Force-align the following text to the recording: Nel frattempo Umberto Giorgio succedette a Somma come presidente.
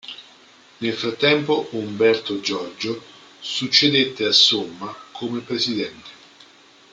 Nel 0.79 0.93
frattempo 0.95 1.67
Umberto 1.73 2.39
Giorgio 2.39 2.99
succedette 3.39 4.25
a 4.25 4.31
Somma 4.31 4.91
come 5.11 5.41
presidente. 5.41 6.09